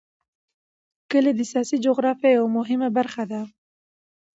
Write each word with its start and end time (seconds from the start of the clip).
کلي 1.11 1.31
د 1.35 1.41
سیاسي 1.51 1.77
جغرافیه 1.85 2.31
یوه 2.37 2.49
مهمه 2.57 2.89
برخه 2.97 3.23
ده. 3.31 3.41